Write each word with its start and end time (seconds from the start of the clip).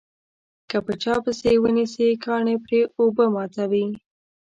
که 0.69 0.77
په 0.85 0.93
چا 1.03 1.13
پسې 1.23 1.49
یې 1.53 1.61
ونسي 1.63 2.07
کاڼي 2.25 2.55
پرې 2.65 2.79
اوبه 2.99 3.25
ماتوي. 3.33 3.85